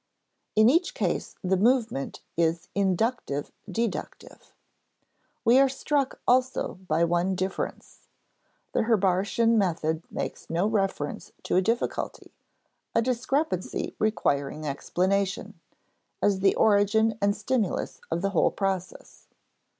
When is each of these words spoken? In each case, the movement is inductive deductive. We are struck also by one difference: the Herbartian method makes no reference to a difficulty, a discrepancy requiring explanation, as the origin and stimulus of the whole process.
In 0.55 0.67
each 0.67 0.95
case, 0.95 1.35
the 1.43 1.55
movement 1.57 2.21
is 2.35 2.69
inductive 2.73 3.51
deductive. 3.69 4.51
We 5.45 5.59
are 5.59 5.69
struck 5.69 6.19
also 6.27 6.79
by 6.87 7.03
one 7.03 7.35
difference: 7.35 7.99
the 8.71 8.85
Herbartian 8.85 9.59
method 9.59 10.01
makes 10.09 10.49
no 10.49 10.65
reference 10.65 11.33
to 11.43 11.55
a 11.55 11.61
difficulty, 11.61 12.31
a 12.95 13.03
discrepancy 13.03 13.95
requiring 13.99 14.65
explanation, 14.65 15.59
as 16.19 16.39
the 16.39 16.55
origin 16.55 17.15
and 17.21 17.37
stimulus 17.37 18.01
of 18.09 18.23
the 18.23 18.31
whole 18.31 18.49
process. 18.49 19.27